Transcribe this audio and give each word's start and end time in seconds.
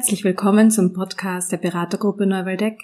Herzlich 0.00 0.24
willkommen 0.24 0.70
zum 0.70 0.94
Podcast 0.94 1.52
der 1.52 1.58
Beratergruppe 1.58 2.24
Neuwaldeck. 2.24 2.78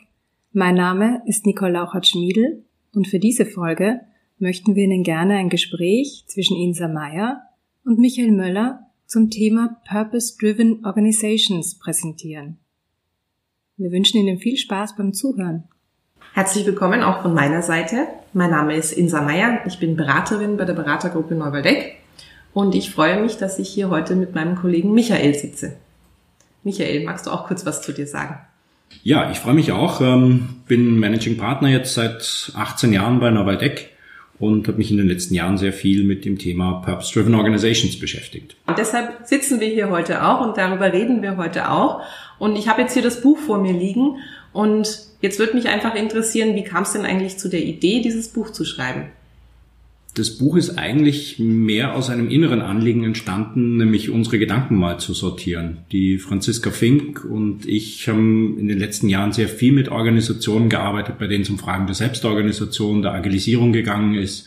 Mein 0.53 0.75
Name 0.75 1.23
ist 1.25 1.47
Nicole 1.47 1.73
Lauchert-Schmiedel 1.73 2.63
und 2.95 3.09
für 3.09 3.19
diese 3.19 3.47
Folge 3.47 4.03
möchten 4.39 4.75
wir 4.75 4.85
Ihnen 4.85 5.03
gerne 5.03 5.37
ein 5.37 5.49
Gespräch 5.49 6.25
zwischen 6.27 6.59
Insa 6.59 6.89
Meyer 6.89 7.41
und 7.87 7.99
Michael 7.99 8.33
Möller 8.33 8.91
zum 9.07 9.31
Thema 9.31 9.81
Purpose-Driven 9.89 10.85
Organizations 10.85 11.79
präsentieren. 11.79 12.59
Wir 13.79 13.91
wünschen 13.93 14.21
Ihnen 14.21 14.37
viel 14.37 14.59
Spaß 14.59 14.95
beim 14.97 15.15
Zuhören. 15.15 15.65
Herzlich 16.35 16.67
willkommen 16.67 17.03
auch 17.03 17.23
von 17.23 17.33
meiner 17.33 17.63
Seite. 17.63 18.09
Mein 18.35 18.51
Name 18.51 18.77
ist 18.77 18.93
Insa 18.93 19.23
Meyer. 19.23 19.61
Ich 19.67 19.79
bin 19.79 19.97
Beraterin 19.97 20.59
bei 20.59 20.67
der 20.67 20.75
Beratergruppe 20.75 21.35
Neuwaldeck 21.35 21.97
und 22.53 22.75
ich 22.75 22.91
freue 22.91 23.23
mich, 23.23 23.39
dass 23.39 23.59
ich 23.59 23.71
hier 23.71 23.89
heute 23.89 24.17
mit 24.17 24.35
meinem 24.35 24.55
Kollegen 24.55 24.93
Michael 24.93 25.33
sitze. 25.33 25.79
Michael, 26.67 27.05
magst 27.05 27.27
du 27.27 27.31
auch 27.31 27.47
kurz 27.47 27.65
was 27.65 27.81
zu 27.81 27.93
dir 27.93 28.09
sagen? 28.09 28.41
Ja, 29.05 29.31
ich 29.31 29.39
freue 29.39 29.55
mich 29.55 29.71
auch. 29.71 30.01
Ähm, 30.01 30.57
bin 30.67 30.99
Managing 30.99 31.37
Partner 31.37 31.69
jetzt 31.69 31.95
seit 31.95 32.53
18 32.57 32.93
Jahren 32.93 33.21
bei 33.21 33.31
Novaldec 33.31 33.91
und 34.41 34.67
habe 34.67 34.77
mich 34.77 34.91
in 34.91 34.97
den 34.97 35.07
letzten 35.07 35.35
Jahren 35.35 35.59
sehr 35.59 35.73
viel 35.73 36.03
mit 36.03 36.25
dem 36.25 36.39
Thema 36.39 36.83
Purpose-Driven 36.85 37.37
Organizations 37.37 38.01
beschäftigt. 38.01 38.57
Und 38.67 38.79
deshalb 38.79 39.29
sitzen 39.29 39.61
wir 39.61 39.69
hier 39.69 39.91
heute 39.91 40.27
auch 40.27 40.45
und 40.45 40.57
darüber 40.57 40.93
reden 40.93 41.23
wir 41.23 41.37
heute 41.37 41.71
auch. 41.71 42.03
Und 42.41 42.57
ich 42.57 42.67
habe 42.67 42.83
jetzt 42.83 42.95
hier 42.95 43.03
das 43.03 43.21
Buch 43.21 43.39
vor 43.39 43.59
mir 43.59 43.73
liegen 43.73 44.17
und 44.53 45.07
jetzt 45.21 45.39
würde 45.39 45.55
mich 45.55 45.69
einfach 45.69 45.95
interessieren, 45.95 46.57
wie 46.57 46.65
kam 46.65 46.83
es 46.83 46.95
denn 46.95 47.07
eigentlich 47.07 47.39
zu 47.39 47.49
der 47.49 47.63
Idee, 47.63 48.01
dieses 48.01 48.33
Buch 48.33 48.51
zu 48.51 48.65
schreiben? 48.65 49.13
Das 50.17 50.31
Buch 50.31 50.57
ist 50.57 50.79
eigentlich 50.79 51.39
mehr 51.39 51.95
aus 51.95 52.09
einem 52.09 52.31
inneren 52.31 52.63
Anliegen 52.63 53.05
entstanden, 53.05 53.77
nämlich 53.77 54.09
unsere 54.09 54.39
Gedanken 54.39 54.77
mal 54.77 54.99
zu 54.99 55.13
sortieren. 55.13 55.81
Die 55.93 56.17
Franziska 56.17 56.71
Fink 56.71 57.23
und 57.23 57.67
ich 57.67 58.09
haben 58.09 58.57
in 58.59 58.67
den 58.67 58.79
letzten 58.79 59.11
Jahren 59.11 59.33
sehr 59.33 59.47
viel 59.47 59.73
mit 59.73 59.91
Organisationen 59.91 60.71
gearbeitet, 60.71 61.19
bei 61.19 61.27
denen 61.27 61.43
es 61.43 61.51
um 61.51 61.59
Fragen 61.59 61.85
der 61.85 61.95
Selbstorganisation, 61.95 63.03
der 63.03 63.13
Agilisierung 63.13 63.75
gegangen 63.75 64.15
ist, 64.15 64.47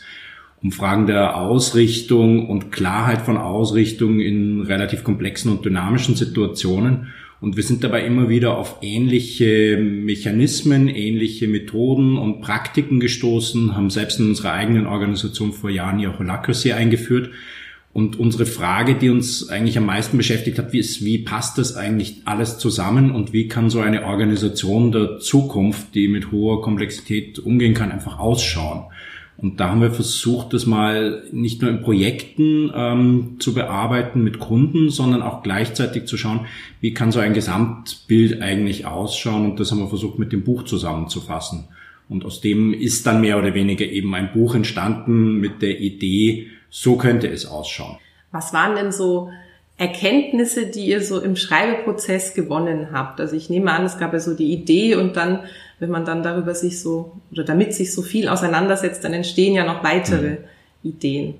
um 0.60 0.72
Fragen 0.72 1.06
der 1.06 1.36
Ausrichtung 1.36 2.48
und 2.48 2.72
Klarheit 2.72 3.22
von 3.22 3.36
Ausrichtung 3.36 4.18
in 4.18 4.62
relativ 4.62 5.04
komplexen 5.04 5.52
und 5.52 5.64
dynamischen 5.64 6.16
Situationen. 6.16 7.12
Und 7.40 7.56
wir 7.56 7.62
sind 7.62 7.82
dabei 7.82 8.04
immer 8.04 8.28
wieder 8.28 8.58
auf 8.58 8.76
ähnliche 8.82 9.78
Mechanismen, 9.78 10.88
ähnliche 10.88 11.48
Methoden 11.48 12.18
und 12.18 12.42
Praktiken 12.42 13.00
gestoßen, 13.00 13.74
haben 13.74 13.88
selbst 13.88 14.20
in 14.20 14.28
unserer 14.28 14.52
eigenen 14.52 14.86
Organisation 14.86 15.52
vor 15.52 15.70
Jahren 15.70 15.98
ja 15.98 16.18
Holacracy 16.18 16.72
eingeführt. 16.72 17.30
Und 17.92 18.20
unsere 18.20 18.46
Frage, 18.46 18.94
die 18.94 19.08
uns 19.08 19.48
eigentlich 19.48 19.78
am 19.78 19.86
meisten 19.86 20.16
beschäftigt 20.16 20.58
hat, 20.58 20.74
ist, 20.74 21.04
wie 21.04 21.18
passt 21.18 21.58
das 21.58 21.74
eigentlich 21.74 22.22
alles 22.24 22.58
zusammen 22.58 23.10
und 23.10 23.32
wie 23.32 23.48
kann 23.48 23.70
so 23.70 23.80
eine 23.80 24.04
Organisation 24.04 24.92
der 24.92 25.18
Zukunft, 25.18 25.94
die 25.94 26.08
mit 26.08 26.30
hoher 26.30 26.62
Komplexität 26.62 27.38
umgehen 27.40 27.74
kann, 27.74 27.90
einfach 27.90 28.18
ausschauen? 28.18 28.84
Und 29.42 29.58
da 29.58 29.70
haben 29.70 29.80
wir 29.80 29.90
versucht, 29.90 30.52
das 30.52 30.66
mal 30.66 31.22
nicht 31.32 31.62
nur 31.62 31.70
in 31.70 31.80
Projekten 31.80 32.70
ähm, 32.74 33.36
zu 33.38 33.54
bearbeiten 33.54 34.22
mit 34.22 34.38
Kunden, 34.38 34.90
sondern 34.90 35.22
auch 35.22 35.42
gleichzeitig 35.42 36.04
zu 36.04 36.18
schauen, 36.18 36.46
wie 36.80 36.92
kann 36.92 37.10
so 37.10 37.20
ein 37.20 37.32
Gesamtbild 37.32 38.42
eigentlich 38.42 38.84
ausschauen. 38.86 39.50
Und 39.50 39.60
das 39.60 39.70
haben 39.70 39.78
wir 39.78 39.88
versucht 39.88 40.18
mit 40.18 40.32
dem 40.32 40.44
Buch 40.44 40.64
zusammenzufassen. 40.64 41.68
Und 42.10 42.24
aus 42.24 42.40
dem 42.40 42.74
ist 42.74 43.06
dann 43.06 43.20
mehr 43.20 43.38
oder 43.38 43.54
weniger 43.54 43.86
eben 43.86 44.14
ein 44.14 44.32
Buch 44.32 44.54
entstanden 44.54 45.34
mit 45.34 45.62
der 45.62 45.80
Idee, 45.80 46.48
so 46.68 46.96
könnte 46.96 47.28
es 47.28 47.46
ausschauen. 47.46 47.96
Was 48.32 48.52
waren 48.52 48.74
denn 48.74 48.92
so 48.92 49.30
Erkenntnisse, 49.76 50.66
die 50.66 50.86
ihr 50.86 51.02
so 51.02 51.20
im 51.20 51.36
Schreibeprozess 51.36 52.34
gewonnen 52.34 52.88
habt? 52.92 53.20
Also 53.20 53.36
ich 53.36 53.48
nehme 53.48 53.72
an, 53.72 53.84
es 53.84 53.98
gab 53.98 54.12
ja 54.12 54.20
so 54.20 54.34
die 54.34 54.52
Idee 54.52 54.96
und 54.96 55.16
dann, 55.16 55.40
wenn 55.80 55.90
man 55.90 56.04
dann 56.04 56.22
darüber 56.22 56.54
sich 56.54 56.78
so, 56.80 57.12
oder 57.32 57.42
damit 57.42 57.74
sich 57.74 57.92
so 57.92 58.02
viel 58.02 58.28
auseinandersetzt, 58.28 59.02
dann 59.02 59.12
entstehen 59.12 59.54
ja 59.54 59.64
noch 59.64 59.82
weitere 59.82 60.30
mhm. 60.30 60.36
Ideen. 60.82 61.34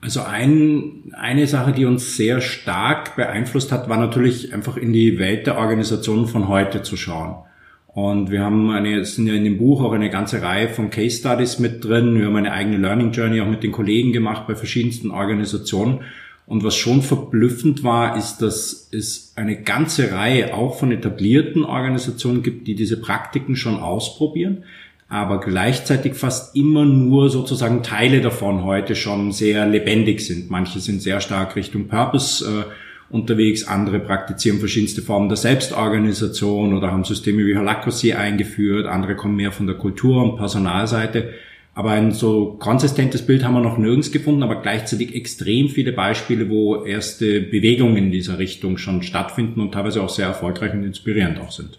Also 0.00 0.20
ein, 0.22 1.12
eine 1.12 1.46
Sache, 1.46 1.72
die 1.72 1.84
uns 1.84 2.16
sehr 2.16 2.40
stark 2.40 3.16
beeinflusst 3.16 3.72
hat, 3.72 3.88
war 3.88 3.96
natürlich 3.96 4.52
einfach 4.52 4.76
in 4.76 4.92
die 4.92 5.18
Welt 5.18 5.46
der 5.46 5.56
Organisationen 5.56 6.26
von 6.26 6.48
heute 6.48 6.82
zu 6.82 6.96
schauen. 6.96 7.36
Und 7.88 8.30
wir 8.30 8.42
haben 8.42 8.70
eine, 8.70 9.00
es 9.00 9.14
sind 9.14 9.26
ja 9.26 9.32
in 9.32 9.44
dem 9.44 9.56
Buch 9.56 9.82
auch 9.82 9.92
eine 9.92 10.10
ganze 10.10 10.42
Reihe 10.42 10.68
von 10.68 10.90
Case 10.90 11.18
Studies 11.18 11.58
mit 11.58 11.82
drin. 11.82 12.18
Wir 12.18 12.26
haben 12.26 12.36
eine 12.36 12.52
eigene 12.52 12.76
Learning 12.76 13.10
Journey 13.10 13.40
auch 13.40 13.48
mit 13.48 13.62
den 13.62 13.72
Kollegen 13.72 14.12
gemacht 14.12 14.46
bei 14.46 14.54
verschiedensten 14.54 15.10
Organisationen. 15.10 16.00
Und 16.46 16.62
was 16.62 16.76
schon 16.76 17.02
verblüffend 17.02 17.82
war, 17.82 18.16
ist, 18.16 18.38
dass 18.38 18.88
es 18.92 19.32
eine 19.34 19.60
ganze 19.62 20.12
Reihe 20.12 20.54
auch 20.54 20.78
von 20.78 20.92
etablierten 20.92 21.64
Organisationen 21.64 22.44
gibt, 22.44 22.68
die 22.68 22.76
diese 22.76 23.00
Praktiken 23.00 23.56
schon 23.56 23.80
ausprobieren, 23.80 24.62
aber 25.08 25.40
gleichzeitig 25.40 26.14
fast 26.14 26.54
immer 26.56 26.84
nur 26.84 27.30
sozusagen 27.30 27.82
Teile 27.82 28.20
davon 28.20 28.64
heute 28.64 28.94
schon 28.94 29.32
sehr 29.32 29.66
lebendig 29.66 30.24
sind. 30.24 30.50
Manche 30.50 30.78
sind 30.78 31.02
sehr 31.02 31.20
stark 31.20 31.56
Richtung 31.56 31.88
Purpose 31.88 32.44
äh, 32.44 32.64
unterwegs, 33.12 33.66
andere 33.66 33.98
praktizieren 34.00 34.58
verschiedenste 34.58 35.02
Formen 35.02 35.28
der 35.28 35.36
Selbstorganisation 35.36 36.74
oder 36.74 36.90
haben 36.90 37.04
Systeme 37.04 37.44
wie 37.44 37.56
Holacracy 37.56 38.14
eingeführt, 38.14 38.86
andere 38.86 39.16
kommen 39.16 39.36
mehr 39.36 39.52
von 39.52 39.66
der 39.66 39.76
Kultur- 39.76 40.22
und 40.22 40.36
Personalseite. 40.36 41.34
Aber 41.76 41.90
ein 41.90 42.12
so 42.12 42.56
konsistentes 42.58 43.20
Bild 43.26 43.44
haben 43.44 43.52
wir 43.52 43.60
noch 43.60 43.76
nirgends 43.76 44.10
gefunden, 44.10 44.42
aber 44.42 44.62
gleichzeitig 44.62 45.14
extrem 45.14 45.68
viele 45.68 45.92
Beispiele, 45.92 46.48
wo 46.48 46.82
erste 46.86 47.42
Bewegungen 47.42 47.98
in 47.98 48.10
dieser 48.10 48.38
Richtung 48.38 48.78
schon 48.78 49.02
stattfinden 49.02 49.60
und 49.60 49.72
teilweise 49.72 50.02
auch 50.02 50.08
sehr 50.08 50.26
erfolgreich 50.26 50.72
und 50.72 50.84
inspirierend 50.84 51.38
auch 51.38 51.52
sind. 51.52 51.78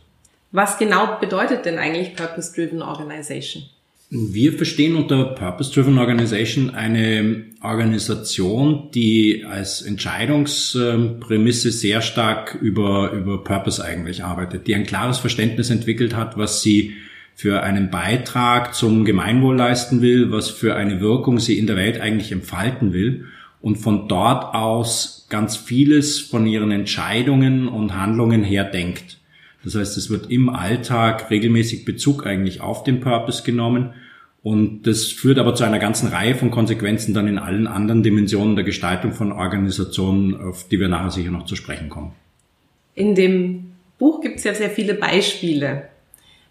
Was 0.51 0.77
genau 0.77 1.17
bedeutet 1.19 1.65
denn 1.65 1.79
eigentlich 1.79 2.15
Purpose-Driven 2.15 2.83
Organization? 2.83 3.63
Wir 4.11 4.53
verstehen 4.53 4.95
unter 4.95 5.33
Purpose-Driven 5.33 5.97
Organization 5.97 6.69
eine 6.75 7.45
Organisation, 7.63 8.91
die 8.93 9.45
als 9.49 9.81
Entscheidungsprämisse 9.81 11.71
sehr 11.71 12.01
stark 12.01 12.53
über, 12.61 13.13
über 13.13 13.43
Purpose 13.43 13.83
eigentlich 13.83 14.23
arbeitet, 14.23 14.67
die 14.67 14.75
ein 14.75 14.85
klares 14.85 15.17
Verständnis 15.17 15.71
entwickelt 15.71 16.15
hat, 16.15 16.37
was 16.37 16.61
sie 16.61 16.93
für 17.37 17.61
einen 17.61 17.91
Beitrag 17.91 18.73
zum 18.73 19.05
Gemeinwohl 19.05 19.55
leisten 19.55 20.01
will, 20.01 20.31
was 20.31 20.49
für 20.49 20.75
eine 20.75 21.01
Wirkung 21.01 21.37
sie 21.39 21.59
in 21.59 21.67
der 21.67 21.75
Welt 21.75 22.01
eigentlich 22.01 22.31
entfalten 22.31 22.93
will 22.93 23.25
und 23.61 23.75
von 23.75 24.07
dort 24.07 24.55
aus 24.55 25.27
ganz 25.29 25.55
vieles 25.55 26.19
von 26.19 26.47
ihren 26.47 26.71
Entscheidungen 26.71 27.67
und 27.67 27.95
Handlungen 27.95 28.43
her 28.43 28.63
denkt. 28.63 29.19
Das 29.63 29.75
heißt, 29.75 29.97
es 29.97 30.09
wird 30.09 30.31
im 30.31 30.49
Alltag 30.49 31.29
regelmäßig 31.29 31.85
Bezug 31.85 32.25
eigentlich 32.25 32.61
auf 32.61 32.83
den 32.83 33.01
Purpose 33.01 33.43
genommen 33.43 33.93
und 34.41 34.87
das 34.87 35.05
führt 35.05 35.37
aber 35.37 35.53
zu 35.53 35.63
einer 35.63 35.77
ganzen 35.77 36.07
Reihe 36.07 36.33
von 36.33 36.49
Konsequenzen 36.49 37.13
dann 37.13 37.27
in 37.27 37.37
allen 37.37 37.67
anderen 37.67 38.01
Dimensionen 38.01 38.55
der 38.55 38.65
Gestaltung 38.65 39.13
von 39.13 39.31
Organisationen, 39.31 40.41
auf 40.41 40.67
die 40.69 40.79
wir 40.79 40.87
nachher 40.87 41.11
sicher 41.11 41.29
noch 41.29 41.45
zu 41.45 41.55
sprechen 41.55 41.89
kommen. 41.89 42.13
In 42.95 43.13
dem 43.13 43.73
Buch 43.99 44.21
gibt 44.21 44.37
es 44.37 44.43
ja 44.43 44.55
sehr 44.55 44.71
viele 44.71 44.95
Beispiele 44.95 45.89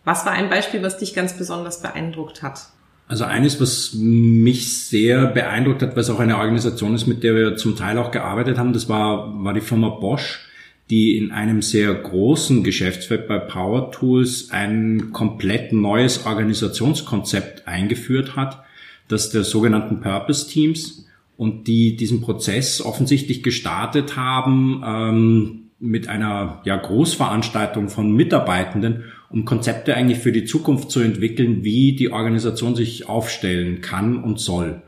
was 0.06 0.24
war 0.24 0.32
ein 0.32 0.48
Beispiel, 0.48 0.82
was 0.82 0.98
dich 0.98 1.14
ganz 1.14 1.36
besonders 1.36 1.82
beeindruckt 1.82 2.40
hat? 2.40 2.68
Also 3.08 3.24
eines, 3.24 3.60
was 3.60 3.92
mich 3.94 4.86
sehr 4.86 5.26
beeindruckt 5.26 5.82
hat, 5.82 5.96
was 5.96 6.10
auch 6.10 6.20
eine 6.20 6.38
Organisation 6.38 6.94
ist, 6.94 7.08
mit 7.08 7.24
der 7.24 7.34
wir 7.34 7.56
zum 7.56 7.76
Teil 7.76 7.98
auch 7.98 8.12
gearbeitet 8.12 8.56
haben, 8.56 8.72
das 8.72 8.88
war, 8.88 9.44
war 9.44 9.52
die 9.52 9.60
Firma 9.60 9.88
Bosch, 9.88 10.46
die 10.90 11.16
in 11.16 11.32
einem 11.32 11.60
sehr 11.60 11.92
großen 11.92 12.62
Geschäftsfeld 12.62 13.26
bei 13.26 13.38
Power 13.38 13.90
Tools 13.90 14.52
ein 14.52 15.10
komplett 15.12 15.72
neues 15.72 16.24
Organisationskonzept 16.24 17.66
eingeführt 17.66 18.36
hat, 18.36 18.62
das 19.08 19.30
der 19.30 19.42
sogenannten 19.42 20.00
Purpose 20.00 20.48
Teams 20.48 21.04
und 21.36 21.66
die 21.66 21.96
diesen 21.96 22.20
Prozess 22.20 22.80
offensichtlich 22.80 23.42
gestartet 23.42 24.16
haben 24.16 24.82
ähm, 24.86 25.62
mit 25.80 26.06
einer 26.08 26.60
ja, 26.64 26.76
Großveranstaltung 26.76 27.88
von 27.88 28.12
Mitarbeitenden 28.12 29.04
um 29.30 29.44
Konzepte 29.44 29.94
eigentlich 29.94 30.18
für 30.18 30.32
die 30.32 30.44
Zukunft 30.44 30.90
zu 30.90 31.00
entwickeln, 31.00 31.64
wie 31.64 31.94
die 31.94 32.12
Organisation 32.12 32.76
sich 32.76 33.08
aufstellen 33.08 33.80
kann 33.80 34.22
und 34.22 34.38
soll. 34.38 34.82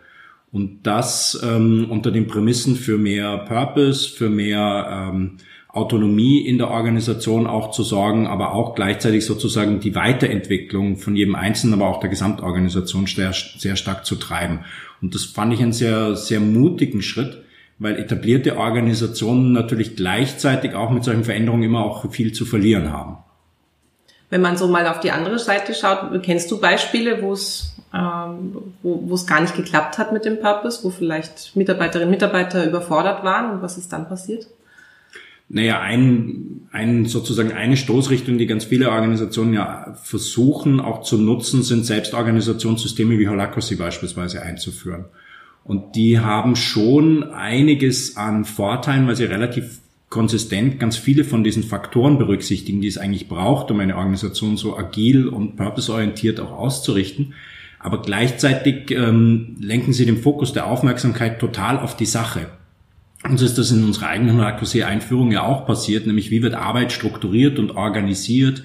Und 0.51 0.87
das 0.87 1.39
ähm, 1.45 1.87
unter 1.91 2.11
den 2.11 2.27
Prämissen 2.27 2.77
für 2.77 2.97
mehr 2.97 3.39
Purpose, 3.39 4.09
für 4.09 4.31
mehr 4.31 5.11
ähm, 5.13 5.37
Autonomie 5.69 6.41
in 6.41 6.57
der 6.57 6.71
Organisation 6.71 7.47
auch 7.47 7.71
zu 7.71 7.83
sorgen, 7.83 8.27
aber 8.27 8.55
auch 8.55 8.75
gleichzeitig 8.75 9.27
sozusagen 9.27 9.81
die 9.81 9.95
Weiterentwicklung 9.95 10.97
von 10.97 11.15
jedem 11.15 11.35
Einzelnen, 11.35 11.75
aber 11.75 11.89
auch 11.89 12.01
der 12.01 12.09
Gesamtorganisation 12.09 13.07
sehr, 13.07 13.33
sehr 13.33 13.77
stark 13.77 14.07
zu 14.07 14.17
treiben. 14.17 14.61
Und 15.03 15.15
das 15.15 15.25
fand 15.25 15.53
ich 15.53 15.61
einen 15.61 15.75
sehr, 15.75 16.17
sehr 16.17 16.41
mutigen 16.41 17.03
Schritt, 17.03 17.43
weil 17.79 17.97
etablierte 17.97 18.57
Organisationen 18.57 19.53
natürlich 19.53 19.95
gleichzeitig 19.95 20.75
auch 20.75 20.91
mit 20.91 21.05
solchen 21.05 21.25
Veränderungen 21.25 21.63
immer 21.65 21.85
auch 21.85 22.11
viel 22.11 22.33
zu 22.33 22.47
verlieren 22.47 22.91
haben. 22.91 23.19
Wenn 24.31 24.41
man 24.43 24.57
so 24.57 24.69
mal 24.69 24.87
auf 24.87 25.01
die 25.01 25.11
andere 25.11 25.39
Seite 25.39 25.75
schaut, 25.75 26.23
kennst 26.23 26.51
du 26.51 26.61
Beispiele, 26.61 27.23
wo 27.23 27.33
es 27.33 27.79
ähm, 27.95 28.75
wo, 28.83 29.15
es 29.15 29.27
gar 29.27 29.41
nicht 29.41 29.57
geklappt 29.57 29.97
hat 29.99 30.13
mit 30.13 30.25
dem 30.25 30.41
Purpose, 30.41 30.85
wo 30.85 30.91
vielleicht 30.91 31.57
Mitarbeiterinnen 31.57 32.09
und 32.09 32.15
Mitarbeiter 32.15 32.67
überfordert 32.67 33.25
waren 33.25 33.51
und 33.51 33.63
was 33.63 33.79
ist 33.79 33.93
dann 33.93 34.09
passiert? 34.09 34.47
Naja, 35.49 35.81
ein, 35.81 36.69
ein, 36.73 37.07
sozusagen 37.07 37.53
eine 37.53 37.79
Stoßrichtung, 37.79 38.37
die 38.37 38.47
ganz 38.47 38.65
viele 38.65 38.91
Organisationen 38.91 39.55
ja 39.55 39.97
versuchen 40.03 40.79
auch 40.81 41.01
zu 41.03 41.17
nutzen, 41.17 41.63
sind 41.63 41.87
Selbstorganisationssysteme 41.87 43.19
wie 43.19 43.29
Holacracy 43.29 43.77
beispielsweise 43.77 44.43
einzuführen. 44.43 45.07
Und 45.65 45.97
die 45.97 46.21
haben 46.21 46.55
schon 46.55 47.33
einiges 47.33 48.19
an 48.19 48.45
Vorteilen, 48.45 49.07
weil 49.07 49.17
sie 49.17 49.25
relativ 49.25 49.81
konsistent 50.09 50.81
ganz 50.81 50.97
viele 50.97 51.25
von 51.25 51.45
diesen 51.45 51.63
Faktoren 51.63 52.19
berücksichtigen, 52.19 52.81
die 52.81 52.89
es 52.89 52.99
eigentlich 52.99 53.29
braucht, 53.29 53.71
um 53.71 53.81
eine 53.81 53.97
Organisation 53.97 54.57
so 54.57 54.77
agil 54.77 55.29
und 55.29 55.57
purpose-orientiert 55.57 56.41
auch 56.41 56.53
auszurichten. 56.53 57.35
Aber 57.79 58.03
gleichzeitig 58.03 58.91
ähm, 58.91 59.57
lenken 59.61 59.93
sie 59.93 60.07
den 60.07 60.19
Fokus 60.19 60.53
der 60.53 60.67
Aufmerksamkeit 60.67 61.39
total 61.39 61.79
auf 61.79 61.97
die 61.97 62.07
Sache. 62.07 62.49
Uns 63.25 63.43
ist 63.43 63.59
das 63.59 63.71
in 63.71 63.85
unserer 63.85 64.09
eigenen 64.09 64.41
Accuracy-Einführung 64.41 65.31
ja 65.33 65.43
auch 65.43 65.67
passiert, 65.67 66.07
nämlich 66.07 66.31
wie 66.31 66.43
wird 66.43 66.55
Arbeit 66.55 66.93
strukturiert 66.93 67.59
und 67.59 67.73
organisiert, 67.73 68.63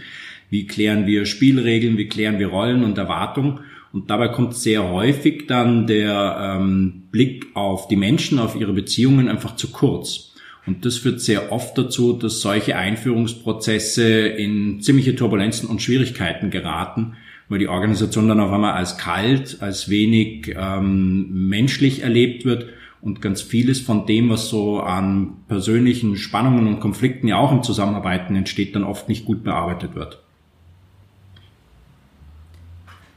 wie 0.50 0.68
klären 0.68 1.06
wir 1.06 1.26
Spielregeln, 1.26 1.98
wie 1.98 2.08
klären 2.08 2.40
wir 2.40 2.48
Rollen 2.48 2.84
und 2.84 2.98
Erwartungen. 2.98 3.60
Und 3.92 4.10
dabei 4.10 4.30
kommt 4.30 4.56
sehr 4.56 4.90
häufig 4.90 5.46
dann 5.48 5.86
der 5.86 6.58
ähm, 6.60 7.04
Blick 7.12 7.48
auf 7.54 7.88
die 7.88 7.96
Menschen, 7.96 8.40
auf 8.40 8.56
ihre 8.56 8.74
Beziehungen 8.74 9.28
einfach 9.28 9.56
zu 9.56 9.72
kurz. 9.72 10.33
Und 10.66 10.86
das 10.86 10.98
führt 10.98 11.20
sehr 11.20 11.52
oft 11.52 11.78
dazu, 11.78 12.14
dass 12.14 12.40
solche 12.40 12.78
Einführungsprozesse 12.78 14.28
in 14.28 14.82
ziemliche 14.82 15.16
Turbulenzen 15.16 15.68
und 15.68 15.82
Schwierigkeiten 15.82 16.52
geraten, 16.52 17.18
weil 17.50 17.60
die 17.60 17.68
Organisation 17.68 18.30
dann 18.30 18.40
auf 18.40 18.52
einmal 18.52 18.74
als 18.74 18.98
kalt, 18.98 19.58
als 19.60 19.90
wenig 19.90 20.56
ähm, 20.58 21.50
menschlich 21.50 22.02
erlebt 22.02 22.46
wird 22.46 22.68
und 23.02 23.22
ganz 23.22 23.42
vieles 23.42 23.82
von 23.82 24.06
dem, 24.06 24.30
was 24.30 24.48
so 24.48 24.80
an 24.80 25.44
persönlichen 25.50 26.16
Spannungen 26.16 26.68
und 26.68 26.80
Konflikten 26.80 27.28
ja 27.28 27.38
auch 27.38 27.52
im 27.52 27.62
Zusammenarbeiten 27.62 28.34
entsteht, 28.36 28.76
dann 28.76 28.86
oft 28.86 29.10
nicht 29.10 29.26
gut 29.26 29.44
bearbeitet 29.44 29.96
wird. 29.96 30.20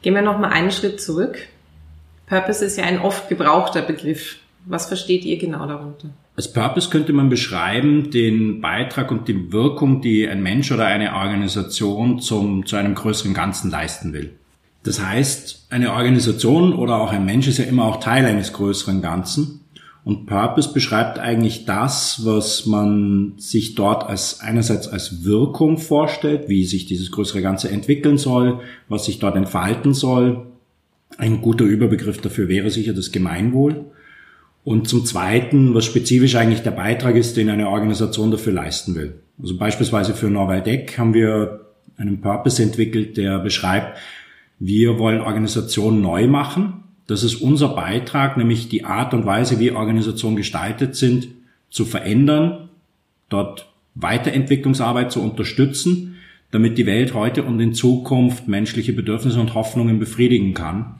Gehen 0.02 0.14
wir 0.14 0.22
noch 0.22 0.38
mal 0.38 0.50
einen 0.50 0.72
Schritt 0.72 1.00
zurück. 1.00 1.38
Purpose 2.26 2.64
ist 2.64 2.76
ja 2.76 2.84
ein 2.84 3.00
oft 3.00 3.28
gebrauchter 3.28 3.82
Begriff. 3.82 4.38
Was 4.64 4.86
versteht 4.86 5.24
ihr 5.24 5.38
genau 5.38 5.66
darunter? 5.66 6.10
Als 6.36 6.52
Purpose 6.52 6.90
könnte 6.90 7.14
man 7.14 7.30
beschreiben 7.30 8.10
den 8.10 8.60
Beitrag 8.60 9.10
und 9.10 9.26
die 9.26 9.52
Wirkung, 9.52 10.02
die 10.02 10.28
ein 10.28 10.42
Mensch 10.42 10.70
oder 10.70 10.84
eine 10.84 11.14
Organisation 11.14 12.20
zum, 12.20 12.66
zu 12.66 12.76
einem 12.76 12.94
größeren 12.94 13.32
Ganzen 13.32 13.70
leisten 13.70 14.12
will. 14.12 14.34
Das 14.82 15.04
heißt, 15.04 15.68
eine 15.70 15.92
Organisation 15.92 16.74
oder 16.74 17.00
auch 17.00 17.10
ein 17.10 17.24
Mensch 17.24 17.48
ist 17.48 17.56
ja 17.56 17.64
immer 17.64 17.86
auch 17.86 18.00
Teil 18.00 18.26
eines 18.26 18.52
größeren 18.52 19.00
Ganzen. 19.00 19.62
Und 20.04 20.26
Purpose 20.26 20.72
beschreibt 20.72 21.18
eigentlich 21.18 21.64
das, 21.64 22.20
was 22.24 22.66
man 22.66 23.32
sich 23.38 23.74
dort 23.74 24.08
als 24.08 24.40
einerseits 24.40 24.86
als 24.86 25.24
Wirkung 25.24 25.78
vorstellt, 25.78 26.48
wie 26.48 26.64
sich 26.64 26.84
dieses 26.84 27.10
größere 27.10 27.40
Ganze 27.42 27.70
entwickeln 27.70 28.18
soll, 28.18 28.60
was 28.88 29.06
sich 29.06 29.18
dort 29.18 29.36
entfalten 29.36 29.94
soll. 29.94 30.46
Ein 31.16 31.40
guter 31.40 31.64
Überbegriff 31.64 32.20
dafür 32.20 32.46
wäre 32.48 32.70
sicher 32.70 32.92
das 32.92 33.10
Gemeinwohl. 33.10 33.86
Und 34.66 34.88
zum 34.88 35.04
Zweiten, 35.04 35.74
was 35.74 35.84
spezifisch 35.84 36.34
eigentlich 36.34 36.64
der 36.64 36.72
Beitrag 36.72 37.14
ist, 37.14 37.36
den 37.36 37.50
eine 37.50 37.68
Organisation 37.68 38.32
dafür 38.32 38.52
leisten 38.52 38.96
will. 38.96 39.20
Also 39.40 39.56
beispielsweise 39.56 40.12
für 40.12 40.28
Norwaldeck 40.28 40.98
haben 40.98 41.14
wir 41.14 41.66
einen 41.96 42.20
Purpose 42.20 42.60
entwickelt, 42.60 43.16
der 43.16 43.38
beschreibt, 43.38 43.96
wir 44.58 44.98
wollen 44.98 45.20
Organisationen 45.20 46.00
neu 46.00 46.26
machen. 46.26 46.82
Das 47.06 47.22
ist 47.22 47.36
unser 47.36 47.76
Beitrag, 47.76 48.36
nämlich 48.36 48.68
die 48.68 48.84
Art 48.84 49.14
und 49.14 49.24
Weise, 49.24 49.60
wie 49.60 49.70
Organisationen 49.70 50.34
gestaltet 50.34 50.96
sind, 50.96 51.28
zu 51.70 51.84
verändern, 51.84 52.68
dort 53.28 53.72
Weiterentwicklungsarbeit 53.94 55.12
zu 55.12 55.22
unterstützen, 55.22 56.16
damit 56.50 56.76
die 56.76 56.86
Welt 56.86 57.14
heute 57.14 57.44
und 57.44 57.60
in 57.60 57.72
Zukunft 57.72 58.48
menschliche 58.48 58.92
Bedürfnisse 58.92 59.38
und 59.38 59.54
Hoffnungen 59.54 60.00
befriedigen 60.00 60.54
kann. 60.54 60.96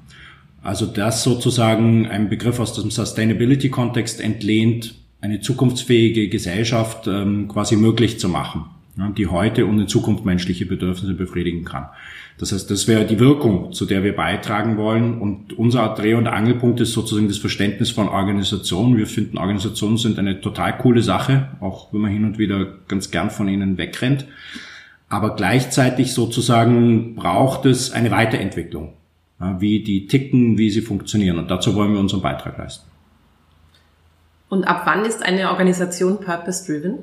Also 0.66 0.84
das 0.86 1.22
sozusagen 1.22 2.08
ein 2.08 2.28
Begriff 2.28 2.58
aus 2.58 2.72
dem 2.72 2.90
Sustainability-Kontext 2.90 4.20
entlehnt, 4.20 4.96
eine 5.20 5.38
zukunftsfähige 5.38 6.28
Gesellschaft 6.28 7.06
ähm, 7.06 7.46
quasi 7.46 7.76
möglich 7.76 8.18
zu 8.18 8.28
machen, 8.28 8.64
ja, 8.98 9.08
die 9.10 9.28
heute 9.28 9.64
und 9.64 9.78
in 9.78 9.86
Zukunft 9.86 10.24
menschliche 10.24 10.66
Bedürfnisse 10.66 11.14
befriedigen 11.14 11.64
kann. 11.64 11.86
Das 12.38 12.50
heißt, 12.50 12.68
das 12.68 12.88
wäre 12.88 13.06
die 13.06 13.20
Wirkung, 13.20 13.72
zu 13.72 13.86
der 13.86 14.02
wir 14.02 14.16
beitragen 14.16 14.76
wollen. 14.76 15.20
Und 15.20 15.56
unser 15.56 15.94
Dreh- 15.94 16.14
und 16.14 16.26
Angelpunkt 16.26 16.80
ist 16.80 16.94
sozusagen 16.94 17.28
das 17.28 17.38
Verständnis 17.38 17.90
von 17.92 18.08
Organisationen. 18.08 18.96
Wir 18.96 19.06
finden, 19.06 19.38
Organisationen 19.38 19.98
sind 19.98 20.18
eine 20.18 20.40
total 20.40 20.76
coole 20.78 21.00
Sache, 21.00 21.48
auch 21.60 21.92
wenn 21.92 22.00
man 22.00 22.10
hin 22.10 22.24
und 22.24 22.38
wieder 22.38 22.66
ganz 22.88 23.12
gern 23.12 23.30
von 23.30 23.48
ihnen 23.48 23.78
wegrennt. 23.78 24.26
Aber 25.08 25.36
gleichzeitig 25.36 26.12
sozusagen 26.12 27.14
braucht 27.14 27.66
es 27.66 27.92
eine 27.92 28.10
Weiterentwicklung 28.10 28.94
wie 29.38 29.82
die 29.82 30.06
ticken, 30.06 30.58
wie 30.58 30.70
sie 30.70 30.80
funktionieren. 30.80 31.38
Und 31.38 31.50
dazu 31.50 31.74
wollen 31.74 31.92
wir 31.92 32.00
unseren 32.00 32.22
Beitrag 32.22 32.56
leisten. 32.58 32.86
Und 34.48 34.64
ab 34.64 34.82
wann 34.84 35.04
ist 35.04 35.22
eine 35.22 35.50
Organisation 35.50 36.20
purpose-driven? 36.20 36.98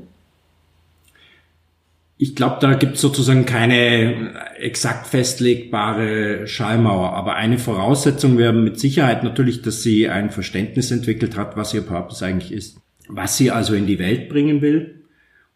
Ich 2.18 2.35
glaube, 2.35 2.57
da 2.62 2.74
gibt 2.75 2.95
es 2.95 3.01
sozusagen 3.01 3.45
keine 3.45 4.33
exakt 4.57 5.07
festlegbare 5.07 6.47
Schallmauer. 6.47 7.13
Aber 7.13 7.35
eine 7.35 7.57
Voraussetzung 7.57 8.38
wäre 8.38 8.53
mit 8.53 8.79
Sicherheit 8.79 9.24
natürlich, 9.24 9.62
dass 9.62 9.83
sie 9.83 10.09
ein 10.09 10.29
Verständnis 10.29 10.89
entwickelt 10.91 11.36
hat, 11.36 11.57
was 11.57 11.74
ihr 11.74 11.81
Purpose 11.81 12.25
eigentlich 12.25 12.51
ist. 12.51 12.79
Was 13.09 13.38
sie 13.38 13.51
also 13.51 13.74
in 13.74 13.88
die 13.88 14.00
Welt 14.00 14.29
bringen 14.29 14.62
will, 14.62 15.03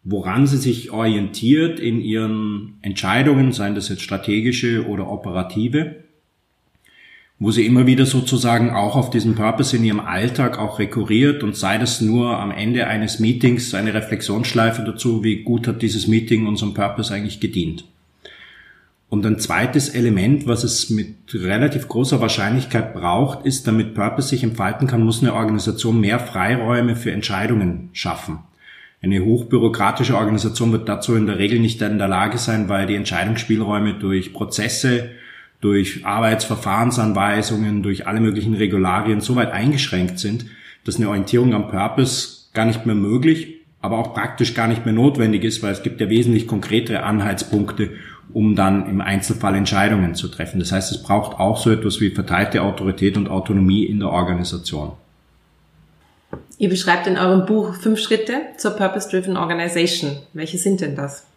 woran 0.04 0.46
sie 0.46 0.58
sich 0.58 0.90
orientiert 0.90 1.80
in 1.80 2.00
ihren 2.00 2.76
Entscheidungen, 2.82 3.52
seien 3.52 3.74
das 3.74 3.88
jetzt 3.88 4.02
strategische 4.02 4.86
oder 4.86 5.08
operative 5.08 6.07
wo 7.40 7.52
sie 7.52 7.66
immer 7.66 7.86
wieder 7.86 8.04
sozusagen 8.04 8.70
auch 8.70 8.96
auf 8.96 9.10
diesen 9.10 9.36
Purpose 9.36 9.76
in 9.76 9.84
ihrem 9.84 10.00
Alltag 10.00 10.58
auch 10.58 10.78
rekurriert 10.80 11.44
und 11.44 11.56
sei 11.56 11.78
das 11.78 12.00
nur 12.00 12.36
am 12.36 12.50
Ende 12.50 12.88
eines 12.88 13.20
Meetings 13.20 13.74
eine 13.74 13.94
Reflexionsschleife 13.94 14.82
dazu, 14.82 15.22
wie 15.22 15.44
gut 15.44 15.68
hat 15.68 15.82
dieses 15.82 16.08
Meeting 16.08 16.46
unserem 16.46 16.74
Purpose 16.74 17.14
eigentlich 17.14 17.38
gedient. 17.38 17.84
Und 19.08 19.24
ein 19.24 19.38
zweites 19.38 19.88
Element, 19.88 20.46
was 20.46 20.64
es 20.64 20.90
mit 20.90 21.14
relativ 21.32 21.88
großer 21.88 22.20
Wahrscheinlichkeit 22.20 22.92
braucht, 22.92 23.46
ist, 23.46 23.66
damit 23.66 23.94
Purpose 23.94 24.28
sich 24.28 24.42
entfalten 24.42 24.86
kann, 24.86 25.02
muss 25.02 25.22
eine 25.22 25.32
Organisation 25.32 26.00
mehr 26.00 26.18
Freiräume 26.18 26.94
für 26.94 27.12
Entscheidungen 27.12 27.88
schaffen. 27.92 28.40
Eine 29.00 29.24
hochbürokratische 29.24 30.16
Organisation 30.16 30.72
wird 30.72 30.88
dazu 30.88 31.14
in 31.14 31.26
der 31.26 31.38
Regel 31.38 31.60
nicht 31.60 31.80
in 31.80 31.98
der 31.98 32.08
Lage 32.08 32.36
sein, 32.36 32.68
weil 32.68 32.86
die 32.86 32.96
Entscheidungsspielräume 32.96 33.94
durch 33.94 34.32
Prozesse, 34.32 35.10
durch 35.60 36.06
Arbeitsverfahrensanweisungen, 36.06 37.82
durch 37.82 38.06
alle 38.06 38.20
möglichen 38.20 38.54
Regularien 38.54 39.20
so 39.20 39.36
weit 39.36 39.52
eingeschränkt 39.52 40.18
sind, 40.18 40.46
dass 40.84 40.96
eine 40.96 41.08
Orientierung 41.08 41.54
am 41.54 41.68
Purpose 41.68 42.48
gar 42.54 42.64
nicht 42.64 42.86
mehr 42.86 42.94
möglich, 42.94 43.56
aber 43.80 43.98
auch 43.98 44.14
praktisch 44.14 44.54
gar 44.54 44.68
nicht 44.68 44.84
mehr 44.84 44.94
notwendig 44.94 45.44
ist, 45.44 45.62
weil 45.62 45.72
es 45.72 45.82
gibt 45.82 46.00
ja 46.00 46.08
wesentlich 46.08 46.46
konkretere 46.46 47.02
Anhaltspunkte, 47.02 47.90
um 48.32 48.54
dann 48.54 48.88
im 48.88 49.00
Einzelfall 49.00 49.54
Entscheidungen 49.54 50.14
zu 50.14 50.28
treffen. 50.28 50.60
Das 50.60 50.72
heißt, 50.72 50.92
es 50.92 51.02
braucht 51.02 51.38
auch 51.38 51.58
so 51.58 51.70
etwas 51.70 52.00
wie 52.00 52.10
verteilte 52.10 52.62
Autorität 52.62 53.16
und 53.16 53.28
Autonomie 53.28 53.84
in 53.84 54.00
der 54.00 54.10
Organisation. 54.10 54.92
Ihr 56.58 56.68
beschreibt 56.68 57.06
in 57.06 57.16
eurem 57.16 57.46
Buch 57.46 57.74
fünf 57.74 58.00
Schritte 58.00 58.40
zur 58.56 58.72
Purpose-Driven 58.72 59.36
Organization. 59.36 60.16
Welche 60.32 60.58
sind 60.58 60.80
denn 60.80 60.96
das? 60.96 61.27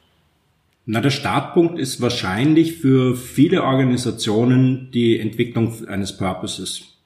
Na, 0.86 1.00
der 1.00 1.12
Startpunkt 1.12 1.78
ist 1.78 2.02
wahrscheinlich 2.02 2.78
für 2.78 3.16
viele 3.16 3.64
Organisationen 3.64 4.90
die 4.92 5.20
Entwicklung 5.20 5.88
eines 5.88 6.18
Purposes. 6.18 6.98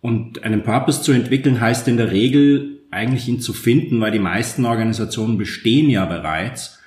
Und 0.00 0.42
einen 0.42 0.62
Purpose 0.62 1.02
zu 1.02 1.12
entwickeln 1.12 1.60
heißt 1.60 1.88
in 1.88 1.96
der 1.96 2.10
Regel 2.10 2.80
eigentlich 2.90 3.28
ihn 3.28 3.40
zu 3.40 3.52
finden, 3.52 4.00
weil 4.00 4.12
die 4.12 4.18
meisten 4.18 4.64
Organisationen 4.64 5.38
bestehen 5.38 5.88
ja 5.88 6.04
bereits. 6.04 6.78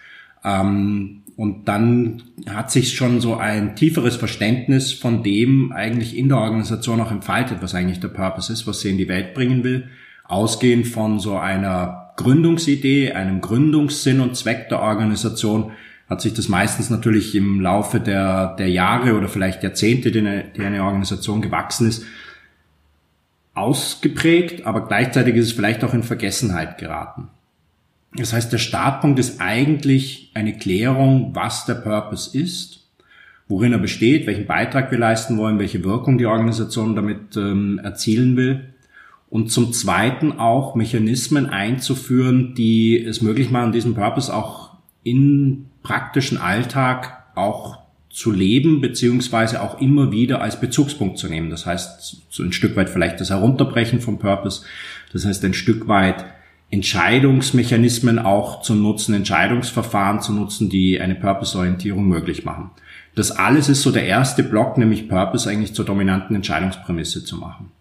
Ähm, 0.44 1.24
und 1.36 1.68
dann 1.68 2.24
hat 2.48 2.72
sich 2.72 2.94
schon 2.94 3.20
so 3.20 3.36
ein 3.36 3.76
tieferes 3.76 4.16
Verständnis 4.16 4.94
von 4.94 5.24
dem 5.24 5.72
eigentlich 5.74 6.16
in 6.16 6.30
der 6.30 6.38
Organisation 6.38 7.02
auch 7.02 7.12
entfaltet, 7.12 7.58
was 7.62 7.76
eigentlich 7.76 8.00
der 8.00 8.08
Purpose 8.10 8.54
ist, 8.54 8.68
was 8.68 8.82
sie 8.82 8.92
in 8.92 8.98
die 8.98 9.10
Welt 9.10 9.34
bringen 9.34 9.64
will. 9.64 9.90
Ausgehend 10.24 10.88
von 10.88 11.20
so 11.20 11.38
einer 11.38 12.14
Gründungsidee, 12.16 13.12
einem 13.12 13.42
Gründungssinn 13.42 14.22
und 14.22 14.38
Zweck 14.38 14.70
der 14.70 14.82
Organisation 14.82 15.72
hat 16.10 16.22
sich 16.22 16.34
das 16.34 16.50
meistens 16.50 16.90
natürlich 16.90 17.34
im 17.36 17.62
Laufe 17.62 18.00
der, 18.00 18.56
der 18.56 18.70
Jahre 18.70 19.16
oder 19.16 19.28
vielleicht 19.28 19.64
Jahrzehnte, 19.64 20.12
die 20.12 20.20
eine, 20.20 20.44
die 20.56 20.62
eine 20.62 20.84
Organisation 20.84 21.42
gewachsen 21.42 21.88
ist, 21.88 22.06
ausgeprägt, 23.56 24.66
aber 24.66 24.86
gleichzeitig 24.88 25.36
ist 25.36 25.48
es 25.48 25.54
vielleicht 25.54 25.84
auch 25.84 25.94
in 25.94 26.04
Vergessenheit 26.04 26.78
geraten. 26.78 27.30
Das 28.14 28.34
heißt, 28.34 28.52
der 28.52 28.60
Startpunkt 28.60 29.20
ist 29.20 29.42
eigentlich 29.42 30.32
eine 30.34 30.58
Klärung, 30.58 31.32
was 31.34 31.66
der 31.66 31.76
Purpose 31.76 32.38
ist, 32.38 32.88
worin 33.48 33.74
er 33.74 33.80
besteht, 33.80 34.28
welchen 34.28 34.46
Beitrag 34.46 34.92
wir 34.92 34.98
leisten 34.98 35.38
wollen, 35.38 35.60
welche 35.60 35.84
Wirkung 35.84 36.18
die 36.18 36.26
Organisation 36.26 36.96
damit 36.96 37.36
ähm, 37.36 37.80
erzielen 37.84 38.38
will 38.38 38.74
und 39.30 39.52
zum 39.52 39.74
Zweiten 39.74 40.40
auch 40.40 40.76
Mechanismen 40.76 41.48
einzuführen, 41.48 42.56
die 42.56 43.04
es 43.04 43.22
möglich 43.22 43.52
machen, 43.52 43.72
diesen 43.72 43.96
Purpose 43.96 44.34
auch 44.34 44.76
in 45.04 45.66
praktischen 45.86 46.38
Alltag 46.38 47.24
auch 47.36 47.80
zu 48.10 48.32
leben, 48.32 48.82
beziehungsweise 48.82 49.62
auch 49.62 49.80
immer 49.80 50.12
wieder 50.12 50.42
als 50.42 50.60
Bezugspunkt 50.60 51.18
zu 51.18 51.28
nehmen. 51.28 51.50
Das 51.50 51.66
heißt, 51.66 52.24
so 52.30 52.44
ein 52.44 52.52
Stück 52.52 52.76
weit 52.76 52.90
vielleicht 52.90 53.22
das 53.22 53.30
Herunterbrechen 53.30 54.02
vom 54.02 54.20
Purpose. 54.20 54.64
Das 55.14 55.26
heißt, 55.26 55.44
ein 55.46 55.54
Stück 55.54 55.88
weit 55.88 56.26
Entscheidungsmechanismen 56.72 58.20
auch 58.20 58.62
zu 58.62 58.74
nutzen, 58.74 59.14
Entscheidungsverfahren 59.14 60.22
zu 60.22 60.34
nutzen, 60.34 60.70
die 60.70 61.00
eine 61.00 61.16
Purpose-Orientierung 61.16 62.08
möglich 62.08 62.44
machen. 62.44 62.72
Das 63.16 63.32
alles 63.32 63.70
ist 63.70 63.82
so 63.82 63.92
der 63.92 64.06
erste 64.06 64.44
Block, 64.44 64.78
nämlich 64.78 65.08
Purpose 65.08 65.50
eigentlich 65.50 65.74
zur 65.74 65.86
dominanten 65.86 66.36
Entscheidungsprämisse 66.36 67.24
zu 67.24 67.38
machen. 67.38 67.72